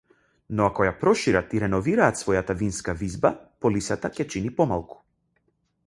Но 0.59 0.63
ако 0.69 0.85
ја 0.87 0.93
прошират 1.01 1.53
и 1.57 1.61
реновираат 1.63 2.21
својата 2.23 2.57
винска 2.63 2.97
визба, 3.03 3.33
полисата 3.67 4.13
ќе 4.17 4.27
чини 4.35 4.57
помалку. 4.63 5.03